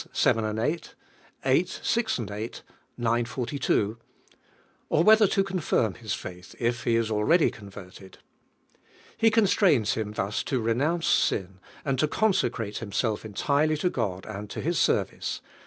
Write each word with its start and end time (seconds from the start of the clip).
7, 0.11 0.57
H; 0.57 0.89
viii. 1.43 1.63
6, 1.67 2.19
8; 2.21 2.63
ix. 2.97 3.29
42) 3.29 3.99
or 4.89 5.03
whether 5.03 5.27
to 5.27 5.43
confirm 5.43 5.93
his 5.93 6.15
faith 6.15 6.55
if 6.57 6.85
he 6.85 6.95
is 6.95 7.11
already 7.11 7.51
converted. 7.51 8.17
He 9.15 9.29
constrains 9.29 9.93
him 9.93 10.13
thus 10.13 10.41
to 10.45 10.59
renounce 10.59 11.05
sin, 11.05 11.59
anil 11.85 11.99
to 11.99 12.07
consecrate 12.07 12.79
himself 12.79 13.23
entirely 13.23 13.77
to 13.77 13.91
God 13.91 14.25
and 14.25 14.49
to 14.49 14.59
His 14.59 14.79
service 14.79 15.39
(I. 15.43 15.49